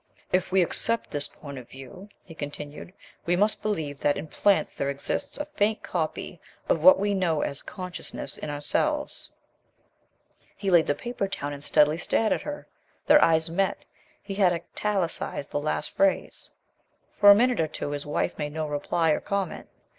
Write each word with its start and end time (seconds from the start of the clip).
'"If 0.33 0.51
we 0.51 0.63
accept 0.63 1.11
this 1.11 1.27
point 1.27 1.59
of 1.59 1.69
view,'" 1.69 2.09
he 2.23 2.33
continued, 2.33 2.91
'"we 3.27 3.35
must 3.35 3.61
believe 3.61 3.99
that 3.99 4.17
in 4.17 4.25
plants 4.25 4.73
there 4.73 4.89
exists 4.89 5.37
a 5.37 5.45
faint 5.45 5.83
copy 5.83 6.41
of 6.67 6.81
what 6.81 6.99
we 6.99 7.13
know 7.13 7.41
as 7.41 7.61
consciousness 7.61 8.35
in 8.35 8.49
ourselves.'" 8.49 9.31
He 10.57 10.71
laid 10.71 10.87
the 10.87 10.95
paper 10.95 11.27
down 11.27 11.53
and 11.53 11.63
steadily 11.63 11.99
stared 11.99 12.33
at 12.33 12.41
her. 12.41 12.67
Their 13.05 13.23
eyes 13.23 13.47
met. 13.51 13.85
He 14.23 14.33
had 14.33 14.51
italicized 14.53 15.51
the 15.51 15.59
last 15.59 15.95
phrase. 15.95 16.49
For 17.11 17.29
a 17.29 17.35
minute 17.35 17.59
or 17.59 17.67
two 17.67 17.91
his 17.91 18.03
wife 18.07 18.39
made 18.39 18.53
no 18.53 18.67
reply 18.67 19.11
or 19.11 19.19
comment. 19.19 19.69